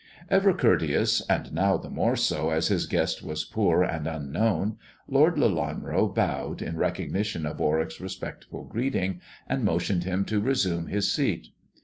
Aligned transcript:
Ever 0.31 0.55
courteous, 0.55 1.21
and 1.29 1.53
now 1.53 1.77
the 1.77 1.87
more 1.91 2.15
so 2.15 2.49
as 2.49 2.69
his 2.69 2.87
guest 2.87 3.21
was 3.21 3.45
poor 3.45 3.83
and 3.83 4.07
unknown. 4.07 4.77
Lord 5.07 5.35
Lelanro 5.35 6.07
bowed 6.07 6.59
in 6.63 6.75
recognition 6.75 7.45
of 7.45 7.59
Warwick's 7.59 8.01
respectful 8.01 8.63
greeting, 8.63 9.21
and 9.45 9.63
motioned 9.63 10.03
him 10.03 10.25
to 10.25 10.41
resume 10.41 10.87
his 10.87 11.11
seat. 11.13 11.49